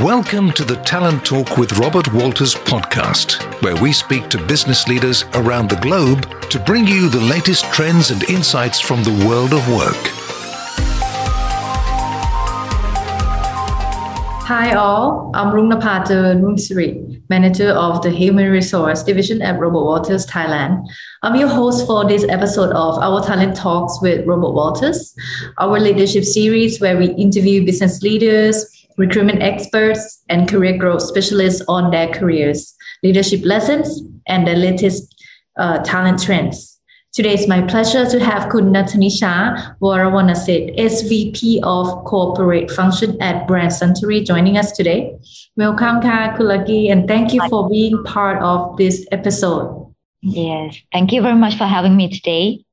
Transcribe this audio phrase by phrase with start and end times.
[0.00, 5.26] Welcome to the Talent Talk with Robert Walters podcast, where we speak to business leaders
[5.34, 9.68] around the globe to bring you the latest trends and insights from the world of
[9.68, 10.02] work.
[14.46, 20.88] Hi all, I'm Rungnapha Nungsiri, Manager of the Human Resource Division at Robert Walters Thailand.
[21.22, 25.14] I'm your host for this episode of our Talent Talks with Robert Walters,
[25.58, 31.90] our leadership series where we interview business leaders, recruitment experts, and career growth specialists on
[31.90, 35.14] their careers, leadership lessons, and the latest
[35.56, 36.80] uh, talent trends.
[37.12, 43.70] Today it's my pleasure to have Kun Natanisha Varawanasit, SVP of Corporate Function at Brand
[43.70, 45.14] Suntory, joining us today.
[45.54, 49.92] Welcome, Ka Kulaki, and thank you for being part of this episode.
[50.22, 52.64] Yes, thank you very much for having me today.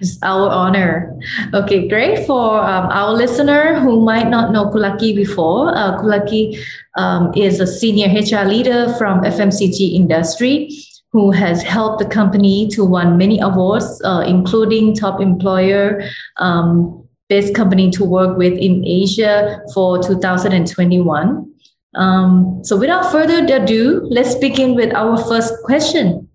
[0.00, 1.16] It's our honor.
[1.54, 2.26] Okay, great.
[2.26, 6.58] For um, our listener who might not know Kulaki before, uh, Kulaki
[6.96, 10.70] um, is a senior HR leader from FMCG industry
[11.12, 16.02] who has helped the company to win many awards, uh, including top employer,
[16.38, 21.48] um, best company to work with in Asia for 2021.
[21.94, 26.28] Um, so without further ado, let's begin with our first question.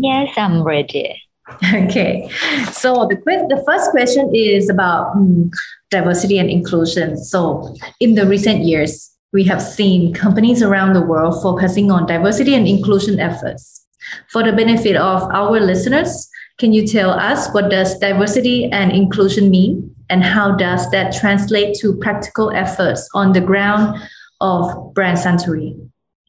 [0.00, 1.14] Yes, I'm ready.
[1.74, 2.28] Okay,
[2.72, 5.50] so the the first question is about um,
[5.90, 7.16] diversity and inclusion.
[7.16, 12.54] So, in the recent years, we have seen companies around the world focusing on diversity
[12.54, 13.86] and inclusion efforts.
[14.30, 19.48] For the benefit of our listeners, can you tell us what does diversity and inclusion
[19.48, 24.00] mean, and how does that translate to practical efforts on the ground
[24.40, 25.78] of Brand Suntory?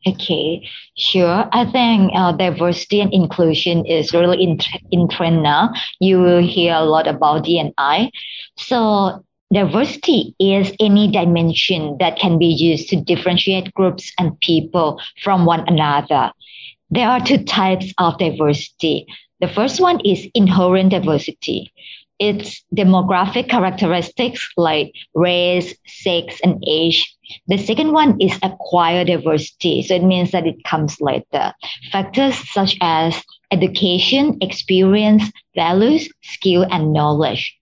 [0.08, 1.50] Okay, sure.
[1.52, 4.60] I think uh, diversity and inclusion is really in,
[4.92, 5.74] in trend now.
[6.00, 8.12] You will hear a lot about D&I.
[8.58, 15.46] So diversity is any dimension that can be used to differentiate groups and people from
[15.46, 16.32] one another.
[16.90, 19.08] There are two types of diversity.
[19.42, 21.74] The first one is inherent diversity
[22.20, 27.14] its demographic characteristics like race, sex, and age.
[27.48, 29.84] The second one is acquired diversity.
[29.84, 31.54] So it means that it comes later.
[31.92, 37.56] Factors such as education, experience, values, skill, and knowledge.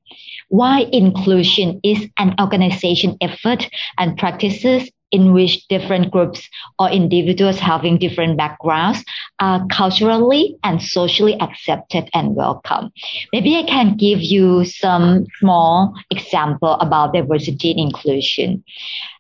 [0.49, 3.67] Why inclusion is an organization effort
[3.97, 6.49] and practices in which different groups
[6.79, 9.03] or individuals having different backgrounds
[9.39, 12.91] are culturally and socially accepted and welcome.
[13.31, 18.63] Maybe I can give you some small example about diversity and inclusion.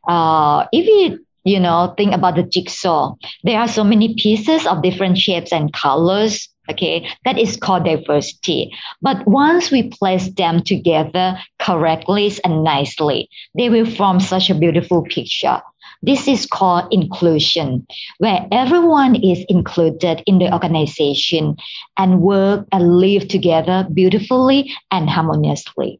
[0.07, 4.81] Uh, if you you know think about the jigsaw, there are so many pieces of
[4.81, 11.37] different shapes and colors okay that is called diversity but once we place them together
[11.59, 15.61] correctly and nicely they will form such a beautiful picture
[16.01, 17.85] this is called inclusion,
[18.17, 21.57] where everyone is included in the organization
[21.97, 25.99] and work and live together beautifully and harmoniously.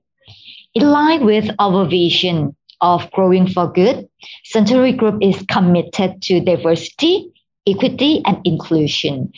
[0.74, 4.08] In line with our vision of growing for good,
[4.54, 7.32] Suntory Group is committed to diversity,
[7.66, 9.32] equity, and inclusion.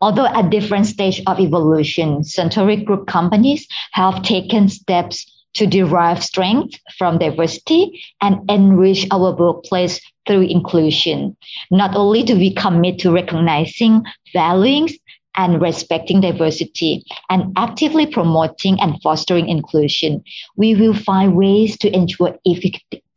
[0.00, 6.78] Although at different stage of evolution, Suntory Group companies have taken steps to derive strength
[6.98, 11.36] from diversity and enrich our workplace through inclusion.
[11.70, 14.88] Not only do we commit to recognizing, valuing,
[15.36, 20.22] and respecting diversity and actively promoting and fostering inclusion,
[20.56, 22.38] we will find ways to ensure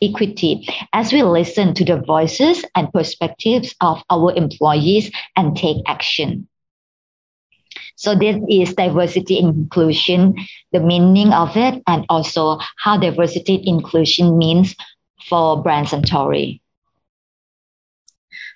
[0.02, 6.48] equity as we listen to the voices and perspectives of our employees and take action.
[7.98, 10.36] So this is diversity inclusion,
[10.72, 14.76] the meaning of it, and also how diversity inclusion means
[15.28, 16.62] for Brand Suntory.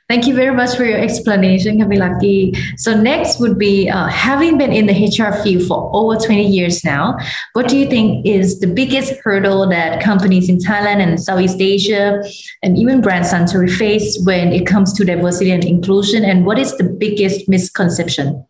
[0.08, 2.56] Thank you very much for your explanation, Kamilaki.
[2.78, 6.84] So next would be uh, having been in the HR field for over 20 years
[6.84, 7.18] now,
[7.54, 12.22] what do you think is the biggest hurdle that companies in Thailand and Southeast Asia
[12.62, 16.26] and even Brand Suntory face when it comes to diversity and inclusion?
[16.26, 18.46] And what is the biggest misconception?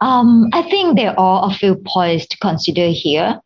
[0.00, 3.40] Um, I think there are a few points to consider here,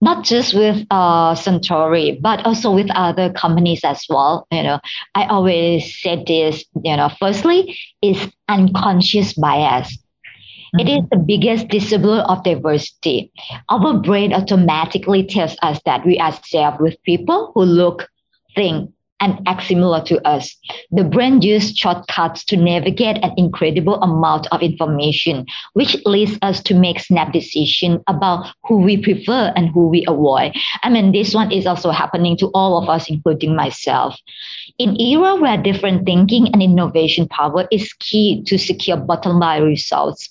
[0.00, 4.46] not just with uh, Suntory, but also with other companies as well.
[4.50, 4.80] You know,
[5.14, 6.64] I always said this.
[6.82, 9.98] You know, firstly, is unconscious bias.
[10.76, 13.30] It is the biggest disabler of diversity.
[13.68, 18.08] Our brain automatically tells us that we are served with people who look,
[18.56, 18.90] think,
[19.24, 20.54] and act similar to us.
[20.90, 26.74] The brain uses shortcuts to navigate an incredible amount of information, which leads us to
[26.74, 30.52] make snap decisions about who we prefer and who we avoid.
[30.82, 34.20] I mean, this one is also happening to all of us, including myself.
[34.78, 40.28] In era where different thinking and innovation power is key to secure bottom line results,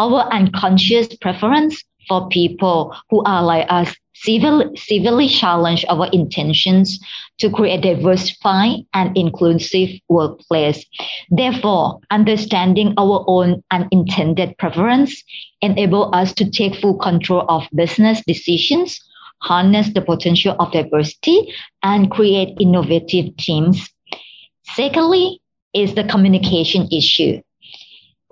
[0.00, 7.00] our unconscious preference for people who are like us civil, civilly challenge our intentions
[7.38, 10.84] to create a diversified and inclusive workplace.
[11.30, 15.22] Therefore, understanding our own unintended preference
[15.60, 19.00] enable us to take full control of business decisions,
[19.38, 21.52] harness the potential of diversity,
[21.82, 23.88] and create innovative teams.
[24.74, 25.40] Secondly,
[25.74, 27.40] is the communication issue.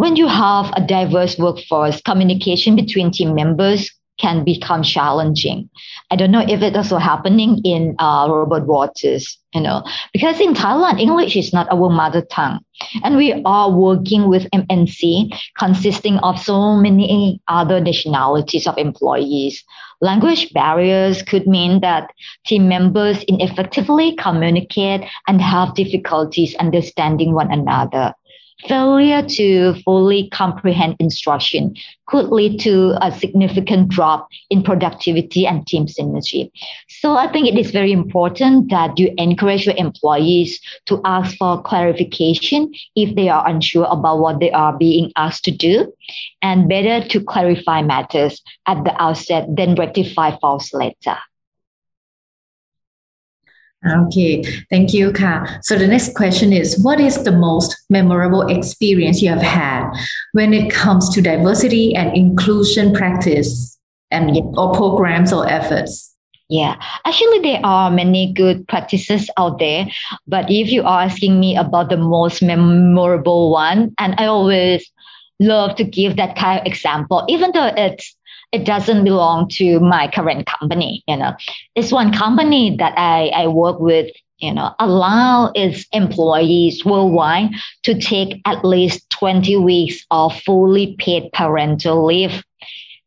[0.01, 5.69] When you have a diverse workforce, communication between team members can become challenging.
[6.11, 10.55] I don't know if it's also happening in uh, Robert Walters, you know, because in
[10.55, 12.61] Thailand, English is not our mother tongue.
[13.05, 19.63] And we are working with MNC consisting of so many other nationalities of employees.
[20.01, 22.11] Language barriers could mean that
[22.47, 28.15] team members ineffectively communicate and have difficulties understanding one another.
[28.69, 31.75] Failure to fully comprehend instruction
[32.07, 36.51] could lead to a significant drop in productivity and team synergy.
[36.89, 41.63] So I think it is very important that you encourage your employees to ask for
[41.63, 45.93] clarification if they are unsure about what they are being asked to do,
[46.43, 51.17] and better to clarify matters at the outset than rectify faults later.
[53.87, 55.59] Okay, thank you, Ka.
[55.63, 59.91] So the next question is What is the most memorable experience you have had
[60.33, 63.79] when it comes to diversity and inclusion practice
[64.11, 66.15] and or programs or efforts?
[66.51, 69.87] Yeah, actually, there are many good practices out there.
[70.27, 74.85] But if you are asking me about the most memorable one, and I always
[75.39, 78.15] love to give that kind of example, even though it's
[78.53, 81.05] it doesn't belong to my current company.
[81.07, 81.35] You know,
[81.75, 87.51] it's one company that I, I work with, you know, allow its employees worldwide
[87.85, 92.43] to take at least 20 weeks of fully paid parental leave.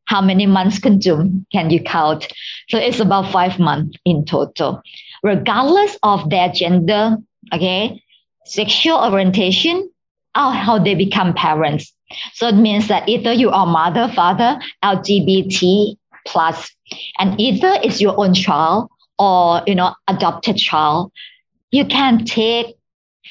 [0.06, 2.28] How many months consumed can you count?
[2.70, 4.82] So it's about five months in total.
[5.24, 7.18] Regardless of their gender,
[7.54, 8.04] okay,
[8.46, 9.90] sexual orientation,
[10.36, 11.94] or how they become parents.
[12.34, 16.72] So it means that either you are mother, father, LGBT plus,
[17.20, 18.90] and either it's your own child
[19.20, 21.12] or you know adopted child,
[21.72, 22.76] you can take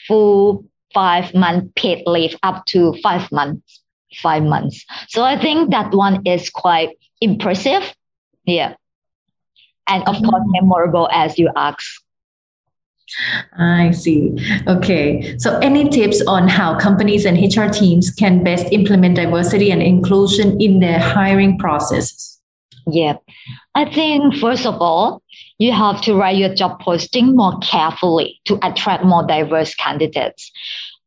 [0.06, 3.80] full five month paid leave up to five months.
[4.20, 4.84] Five months.
[5.08, 7.82] So I think that one is quite impressive.
[8.44, 8.74] Yeah.
[9.86, 10.52] And of course mm.
[10.60, 12.02] memorable as you asked.
[13.58, 14.36] I see.
[14.66, 15.36] Okay.
[15.38, 20.60] So, any tips on how companies and HR teams can best implement diversity and inclusion
[20.60, 22.40] in their hiring processes?
[22.86, 23.16] Yeah.
[23.74, 25.22] I think, first of all,
[25.58, 30.50] you have to write your job posting more carefully to attract more diverse candidates.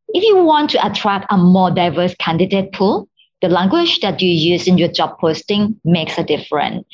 [0.09, 3.09] If you want to attract a more diverse candidate pool,
[3.41, 6.86] the language that you use in your job posting makes a difference.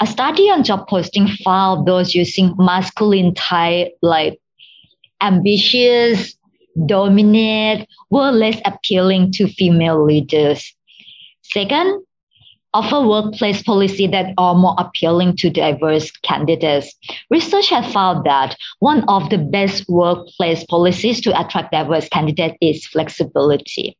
[0.00, 4.40] A study on job posting found those using masculine type like
[5.20, 6.36] ambitious,
[6.86, 10.72] dominant, were less appealing to female leaders.
[11.42, 12.04] Second,
[12.74, 16.94] offer workplace policy that are more appealing to diverse candidates.
[17.30, 22.86] Research has found that one of the best workplace policies to attract diverse candidates is
[22.86, 23.96] flexibility.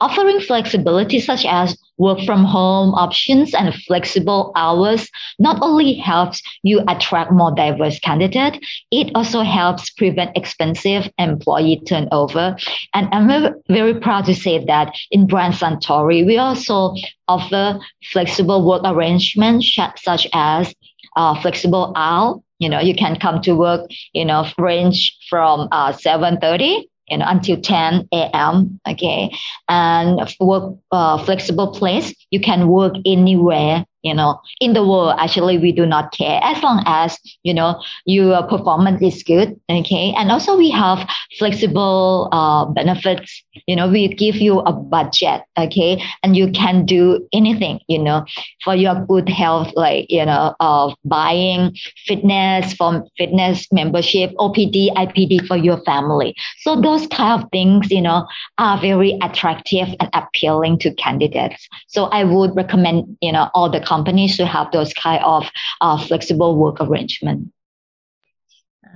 [0.00, 6.82] Offering flexibility such as work from home options and flexible hours not only helps you
[6.88, 8.58] attract more diverse candidates,
[8.90, 12.56] it also helps prevent expensive employee turnover.
[12.92, 16.94] And I'm very proud to say that in Brand Suntory, we also
[17.28, 17.78] offer
[18.12, 20.74] flexible work arrangements such as
[21.16, 22.40] uh, flexible hour.
[22.58, 27.26] You know, you can come to work, you know, range from uh, 7.30 you know,
[27.28, 28.80] until 10 a.m.
[28.88, 29.30] Okay,
[29.68, 32.14] and work uh, flexible place.
[32.30, 36.40] You can work anywhere you know in the world actually we do not care.
[36.42, 40.12] As long as you know your performance is good okay?
[40.16, 43.42] And also we have flexible uh, benefits.
[43.66, 46.02] You know we give you a budget okay?
[46.22, 48.24] And you can do anything you know
[48.64, 51.74] for your good health like you know of buying
[52.06, 56.34] fitness from fitness membership opd ipd for your family.
[56.60, 58.26] So those kind of things you know
[58.58, 61.68] are very attractive and appealing to candidates.
[61.88, 65.42] So i would recommend you know all the companies to have those kind of
[65.80, 67.52] uh, flexible work arrangement.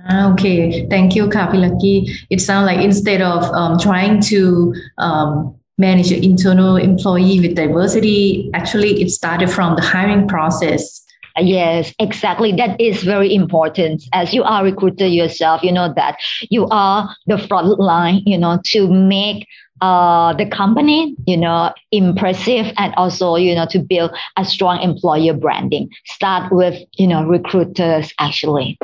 [0.09, 1.95] Ah, okay, thank you, Kapilaki.
[2.29, 8.49] It sounds like instead of um, trying to um, manage an internal employee with diversity,
[8.53, 11.06] actually it started from the hiring process.
[11.39, 12.51] Yes, exactly.
[12.53, 14.03] That is very important.
[14.13, 16.17] As you are recruiter yourself, you know that
[16.49, 19.47] you are the front line, you know, to make
[19.81, 25.33] uh, the company, you know, impressive and also, you know, to build a strong employer
[25.33, 25.89] branding.
[26.05, 28.79] Start with, you know, recruiters actually.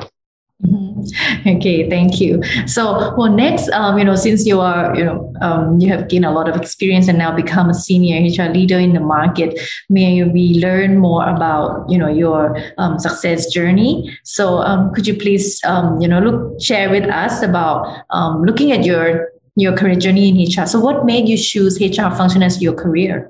[0.66, 1.50] Mm-hmm.
[1.58, 2.42] Okay, thank you.
[2.68, 6.24] So, well, next, um, you know, since you are, you know, um, you have gained
[6.24, 10.24] a lot of experience and now become a senior HR leader in the market, may
[10.24, 14.18] we learn more about, you know, your um, success journey?
[14.24, 18.72] So, um, could you please, um, you know, look share with us about um, looking
[18.72, 20.66] at your your career journey in HR?
[20.66, 23.30] So, what made you choose HR function as your career?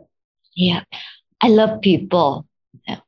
[0.55, 0.83] Yeah,
[1.41, 2.45] I love people.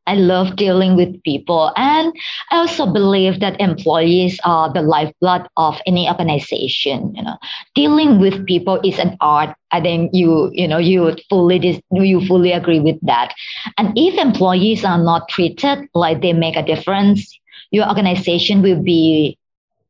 [0.07, 1.71] I love dealing with people.
[1.75, 2.13] And
[2.51, 7.13] I also believe that employees are the lifeblood of any organization.
[7.15, 7.37] You know,
[7.73, 9.55] dealing with people is an art.
[9.71, 13.33] I think you, you know, you fully, you fully agree with that.
[13.77, 17.37] And if employees are not treated like they make a difference,
[17.71, 19.37] your organization will be,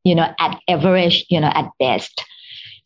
[0.04, 2.24] you know, at average, you know, at best.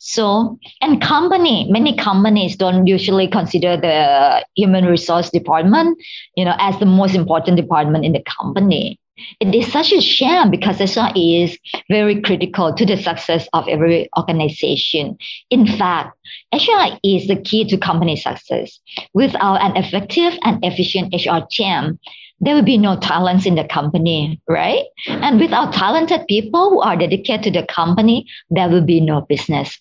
[0.02, 6.02] So, and company, many companies don't usually consider the human resource department,
[6.38, 8.98] you know, as the most important department in the company.
[9.42, 11.58] It is such a shame because HR is
[11.90, 15.18] very critical to the success of every organization.
[15.50, 16.18] In fact,
[16.54, 18.80] HR is the key to company success.
[19.14, 22.00] Without an effective and efficient HR team,
[22.40, 24.86] there will be no talents in the company, right?
[25.08, 29.78] And without talented people who are dedicated to the company, there will be no business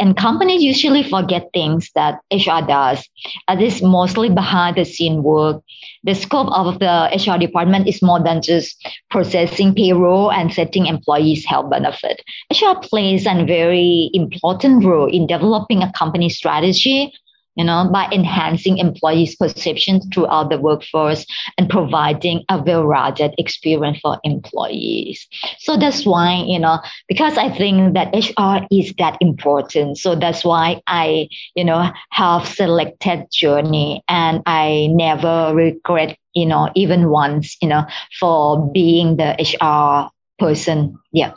[0.00, 3.06] and companies usually forget things that HR does.
[3.46, 5.62] Uh, this is mostly behind the scene work.
[6.04, 8.76] The scope of the HR department is more than just
[9.10, 12.22] processing payroll and setting employees' health benefit.
[12.50, 17.12] HR plays a very important role in developing a company strategy,
[17.54, 21.26] you know, by enhancing employees' perceptions throughout the workforce
[21.58, 25.26] and providing a well-rounded experience for employees.
[25.58, 29.98] So that's why, you know, because I think that HR is that important.
[29.98, 36.70] So that's why I, you know, have selected journey and I never regret, you know,
[36.74, 37.84] even once, you know,
[38.18, 40.98] for being the HR person.
[41.12, 41.34] Yeah.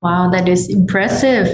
[0.00, 1.48] Wow, that is impressive.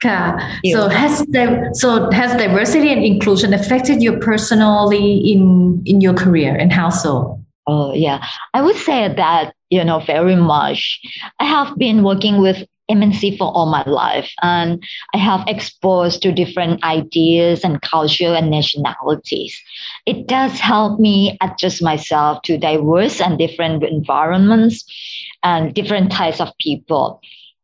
[0.00, 6.54] So has the, so has diversity and inclusion affected you personally in in your career
[6.54, 7.40] and how so?
[7.66, 11.00] Oh yeah, I would say that you know very much.
[11.40, 14.80] I have been working with MNC for all my life, and
[15.12, 19.60] I have exposed to different ideas and culture and nationalities.
[20.06, 24.84] It does help me adjust myself to diverse and different environments
[25.42, 27.20] and different types of people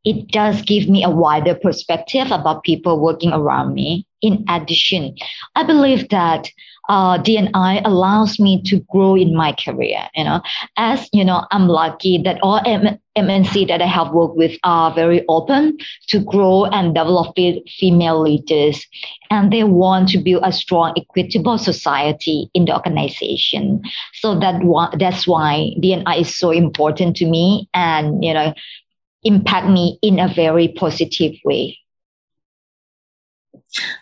[0.06, 4.06] it does give me a wider perspective about people working around me.
[4.22, 5.16] In addition,
[5.56, 6.48] I believe that
[6.88, 10.08] uh, DNI allows me to grow in my career.
[10.14, 10.42] You know,
[10.76, 14.94] as you know, I'm lucky that all M- MNC that I have worked with are
[14.94, 15.76] very open
[16.08, 17.36] to grow and develop
[17.78, 18.86] female leaders,
[19.30, 23.82] and they want to build a strong, equitable society in the organization.
[24.14, 28.54] So that one, that's why DNI is so important to me, and you know,
[29.26, 31.78] impact me in a very positive way.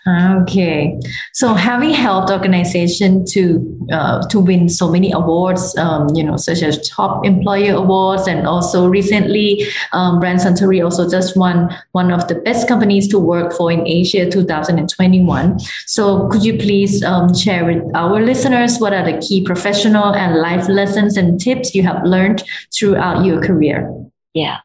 [0.06, 0.98] Okay,
[1.32, 6.62] so having helped organization to uh, to win so many awards, um, you know, such
[6.62, 12.28] as top employer awards, and also recently, um, Brand Suntory also just won one of
[12.28, 15.58] the best companies to work for in Asia 2021.
[15.86, 20.36] So, could you please um, share with our listeners what are the key professional and
[20.36, 23.90] life lessons and tips you have learned throughout your career?
[24.34, 24.58] Yeah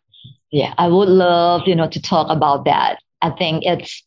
[0.52, 3.00] yeah i would love you know to talk about that.
[3.22, 4.04] I think it's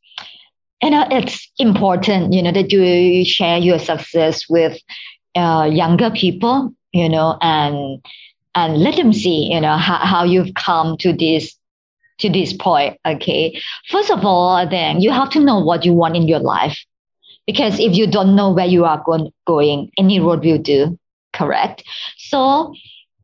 [0.83, 4.79] you know it's important you know that you share your success with
[5.35, 8.03] uh, younger people you know and
[8.55, 11.57] and let them see you know how, how you've come to this
[12.19, 13.61] to this point okay?
[13.89, 16.79] First of all then you have to know what you want in your life.
[17.47, 20.99] Because if you don't know where you are going, going any road will do
[21.33, 21.83] correct?
[22.17, 22.75] So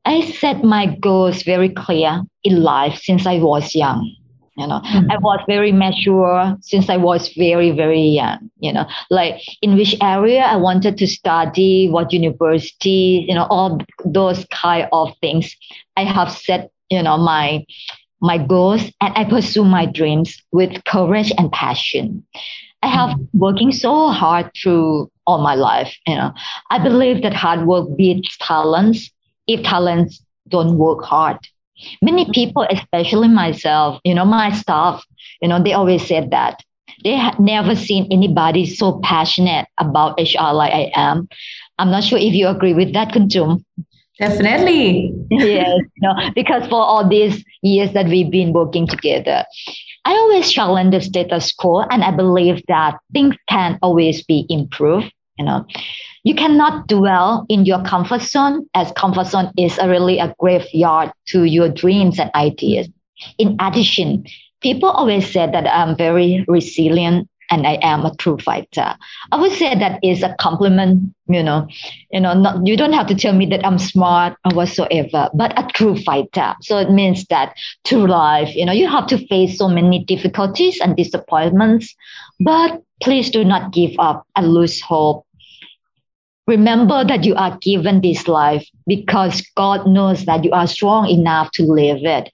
[0.08, 4.10] I set my goals very clear in life since I was young.
[4.56, 5.10] You know, mm-hmm.
[5.10, 8.50] I was very mature since I was very, very young.
[8.58, 13.82] You know, like in which area I wanted to study, what university, you know, all
[14.06, 15.54] those kind of things.
[15.98, 17.66] I have set, you know, my
[18.22, 22.24] my goals and I pursue my dreams with courage and passion.
[22.82, 23.38] I have mm-hmm.
[23.38, 25.94] working so hard through all my life.
[26.06, 26.32] You know,
[26.70, 29.10] I believe that hard work beats talents
[29.48, 31.38] if talents don't work hard.
[32.02, 32.32] Many mm-hmm.
[32.32, 35.04] people, especially myself, you know, my staff,
[35.40, 36.62] you know, they always said that
[37.04, 41.28] they had never seen anybody so passionate about HR like I am.
[41.78, 43.64] I'm not sure if you agree with that, Kunjum.
[44.18, 45.14] Definitely.
[45.30, 49.44] yes, no, because for all these years that we've been working together,
[50.04, 55.12] I always challenge the status quo, and I believe that things can always be improved.
[55.38, 55.66] You know,
[56.24, 61.12] you cannot dwell in your comfort zone, as comfort zone is a really a graveyard
[61.28, 62.88] to your dreams and ideas.
[63.38, 64.24] In addition,
[64.60, 68.94] people always say that I'm very resilient and I am a true fighter.
[69.32, 71.66] I would say that is a compliment, you know,
[72.10, 75.58] you know, not, you don't have to tell me that I'm smart or whatsoever, but
[75.58, 76.54] a true fighter.
[76.62, 77.54] So it means that
[77.84, 81.94] to life, you know, you have to face so many difficulties and disappointments,
[82.38, 85.24] but please do not give up and lose hope.
[86.48, 91.50] Remember that you are given this life because God knows that you are strong enough
[91.52, 92.30] to live it.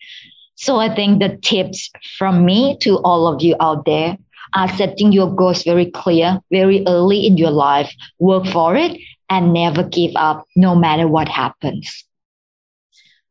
[0.54, 4.16] So I think the tips from me to all of you out there
[4.54, 7.92] are setting your goals very clear, very early in your life.
[8.20, 8.96] Work for it
[9.28, 12.04] and never give up no matter what happens.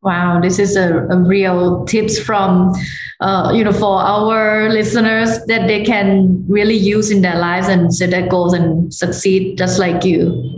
[0.04, 2.74] Wow, this is a, a real tips from,
[3.22, 7.96] uh, you know, for our listeners that they can really use in their lives and
[7.96, 10.54] set their goals and succeed just like you.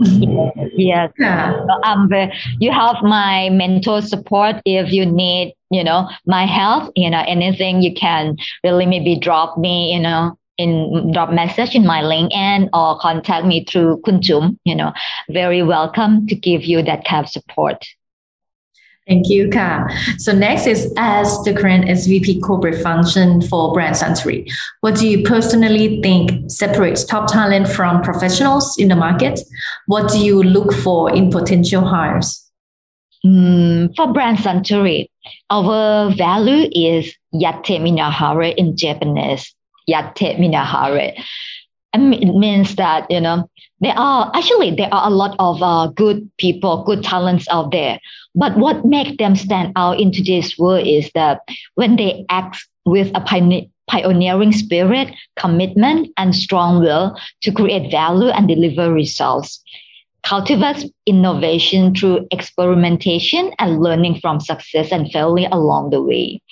[0.76, 1.12] yes.
[1.16, 1.64] Yeah.
[1.84, 2.10] Um,
[2.58, 7.82] you have my mentor support if you need, you know, my help, you know, anything
[7.82, 12.98] you can really maybe drop me, you know, in drop message in my LinkedIn or
[12.98, 14.92] contact me through Kunjum, you know,
[15.30, 17.86] very welcome to give you that kind of support.
[19.06, 19.86] Thank you, Ka.
[20.18, 25.22] So next is as the current SVP corporate function for Brand Suntory, What do you
[25.22, 29.38] personally think separates top talent from professionals in the market?
[29.86, 32.50] What do you look for in potential hires?
[33.24, 35.06] Mm, for Brand Suntory,
[35.50, 39.54] our value is yatte minahare in Japanese.
[39.88, 41.14] Yatte minahare.
[41.94, 43.48] It means that, you know,
[43.80, 48.00] there are actually there are a lot of uh, good people, good talents out there.
[48.36, 51.40] But what makes them stand out in today's world is that
[51.74, 53.20] when they act with a
[53.88, 59.62] pioneering spirit, commitment, and strong will to create value and deliver results.
[60.22, 66.42] Cultivate innovation through experimentation and learning from success and failure along the way.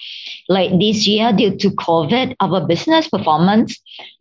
[0.48, 3.78] Like this year, due to COVID, our business performance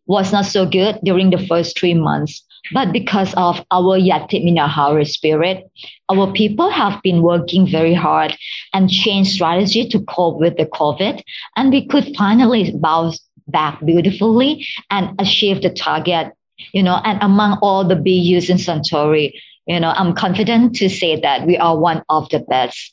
[0.07, 2.43] was not so good during the first three months.
[2.71, 5.69] But because of our Yatte Minahare spirit,
[6.09, 8.37] our people have been working very hard
[8.71, 11.21] and change strategy to cope with the COVID.
[11.57, 16.31] And we could finally bounce back beautifully and achieve the target,
[16.71, 19.33] you know, and among all the BUs in Suntory,
[19.65, 22.91] you know, I'm confident to say that we are one of the best.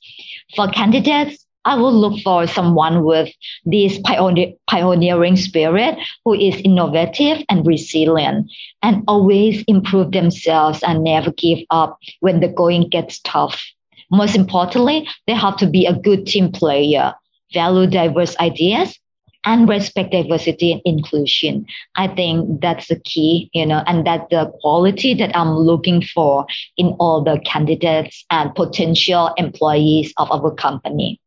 [0.57, 3.29] For candidates, I will look for someone with
[3.67, 8.51] this pioneer, pioneering spirit who is innovative and resilient
[8.83, 13.63] and always improve themselves and never give up when the going gets tough.
[14.11, 17.15] Most importantly, they have to be a good team player,
[17.53, 18.99] value diverse ideas,
[19.45, 21.67] and respect diversity and inclusion.
[21.95, 26.47] I think that's the key, you know, and that's the quality that I'm looking for
[26.77, 31.21] in all the candidates and potential employees of our company.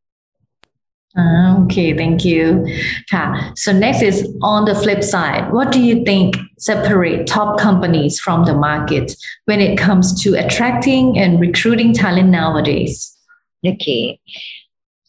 [1.16, 2.68] Uh, okay, thank you.
[3.56, 5.54] So next is on the flip side.
[5.54, 11.20] What do you think separate top companies from the market when it comes to attracting
[11.20, 13.16] and recruiting talent nowadays?
[13.66, 14.20] Okay.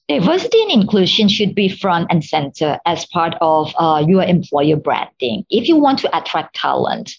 [0.07, 5.47] Diversity and inclusion should be front and center as part of uh, your employer branding
[5.49, 7.17] if you want to attract talent.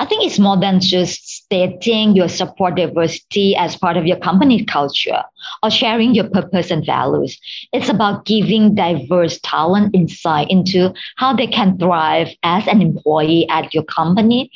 [0.00, 4.64] I think it's more than just stating your support diversity as part of your company
[4.64, 5.22] culture
[5.62, 7.38] or sharing your purpose and values.
[7.74, 13.74] It's about giving diverse talent insight into how they can thrive as an employee at
[13.74, 14.50] your company.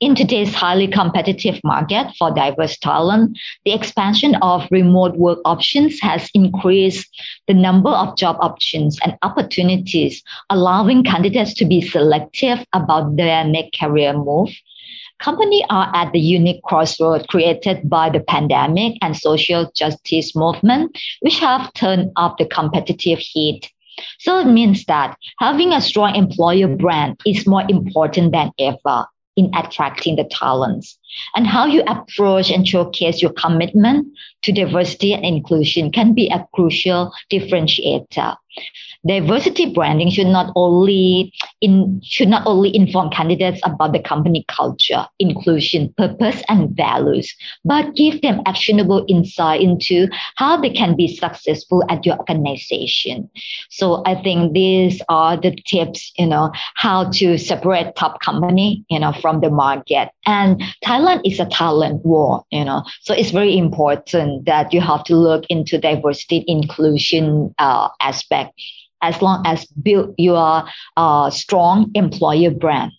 [0.00, 6.28] In today's highly competitive market for diverse talent, the expansion of remote work options has
[6.34, 7.08] increased
[7.46, 13.78] the number of job options and opportunities, allowing candidates to be selective about their next
[13.78, 14.50] career move
[15.18, 21.38] companies are at the unique crossroad created by the pandemic and social justice movement, which
[21.38, 23.70] have turned up the competitive heat.
[24.20, 29.50] So it means that having a strong employer brand is more important than ever in
[29.54, 30.98] attracting the talents.
[31.34, 34.06] and how you approach and showcase your commitment
[34.42, 38.36] to diversity and inclusion can be a crucial differentiator
[39.06, 45.06] diversity branding should not only in should not only inform candidates about the company culture,
[45.18, 51.84] inclusion, purpose, and values, but give them actionable insight into how they can be successful
[51.88, 53.28] at your organization.
[53.70, 58.98] So I think these are the tips, you know, how to separate top company, you
[58.98, 60.10] know, from the market.
[60.26, 65.04] And Thailand is a talent war, you know, so it's very important that you have
[65.04, 68.52] to look into diversity inclusion uh, aspect
[69.02, 70.64] as long as build your
[70.96, 72.92] uh, strong employer brand.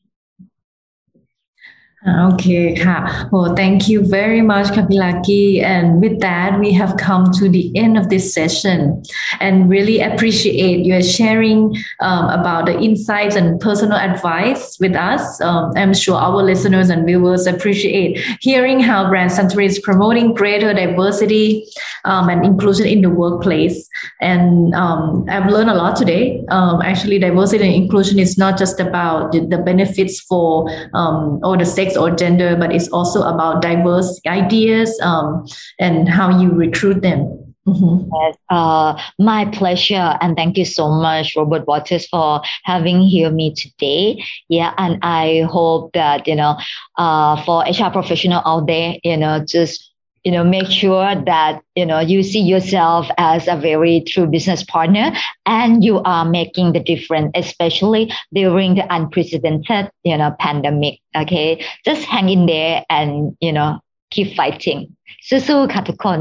[2.07, 2.97] Okay, ค่ะ.
[3.33, 5.61] Well, thank you very much, Kapilaki.
[5.61, 9.03] And with that, we have come to the end of this session
[9.41, 15.41] and really appreciate your sharing um, about the insights and personal advice with us.
[15.41, 20.73] Um, I'm sure our listeners and viewers appreciate hearing how Brand Suntory is promoting greater
[20.73, 21.65] diversity
[22.05, 23.89] um, and inclusion in the workplace.
[24.21, 26.45] And um, I've learned a lot today.
[26.47, 31.57] Um, actually, diversity and inclusion is not just about the, the benefits for um, or
[31.57, 35.45] the sex or gender, but it's also about diverse ideas um,
[35.79, 37.45] and how you recruit them.
[37.67, 38.09] Mm-hmm.
[38.11, 43.53] Yes, uh, my pleasure, and thank you so much, Robert Walters, for having here me
[43.53, 44.23] today.
[44.47, 46.57] Yeah, and I hope that you know,
[46.97, 49.88] uh, for HR professional out there, you know, just
[50.24, 54.64] you know make sure that you know you see yourself as a very true business
[54.64, 55.12] partner
[55.44, 62.02] and you are making the difference especially during the unprecedented you know pandemic okay just
[62.04, 63.78] hang in there and you know
[64.10, 64.80] keep fighting
[65.28, 66.20] สู้ๆค่ะทุกคน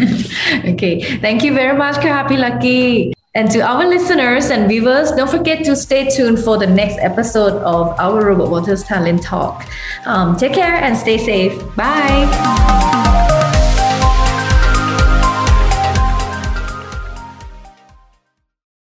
[0.71, 2.79] okay thank you very much Happy Lucky
[3.34, 7.60] and to our listeners and viewers, don't forget to stay tuned for the next episode
[7.62, 9.66] of our Robert Walters Talent Talk.
[10.06, 11.74] Um, take care and stay safe.
[11.74, 13.22] Bye.